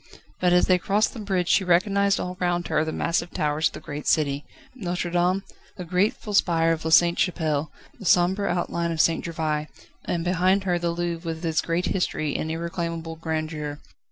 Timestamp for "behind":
10.25-10.63